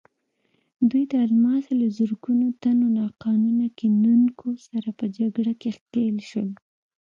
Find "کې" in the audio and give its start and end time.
5.61-5.69